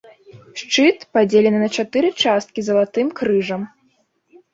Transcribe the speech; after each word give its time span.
Шчыт, 0.59 1.03
падзелены 1.17 1.59
на 1.63 1.69
чатыры 1.79 2.09
часткі 2.23 2.59
залатым 2.71 3.13
крыжам. 3.21 3.61